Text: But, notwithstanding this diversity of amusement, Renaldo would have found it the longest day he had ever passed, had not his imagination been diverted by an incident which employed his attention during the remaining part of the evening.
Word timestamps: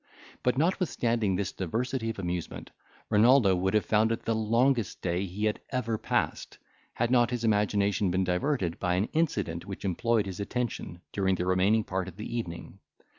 But, 0.41 0.57
notwithstanding 0.57 1.35
this 1.35 1.51
diversity 1.51 2.09
of 2.09 2.17
amusement, 2.17 2.71
Renaldo 3.11 3.55
would 3.55 3.75
have 3.75 3.85
found 3.85 4.11
it 4.11 4.23
the 4.25 4.33
longest 4.33 4.99
day 5.03 5.27
he 5.27 5.45
had 5.45 5.61
ever 5.69 5.99
passed, 5.99 6.57
had 6.93 7.11
not 7.11 7.29
his 7.29 7.43
imagination 7.43 8.09
been 8.09 8.23
diverted 8.23 8.79
by 8.79 8.95
an 8.95 9.09
incident 9.13 9.67
which 9.67 9.85
employed 9.85 10.25
his 10.25 10.39
attention 10.39 11.01
during 11.11 11.35
the 11.35 11.45
remaining 11.45 11.83
part 11.83 12.07
of 12.07 12.15
the 12.15 12.35
evening. 12.35 12.79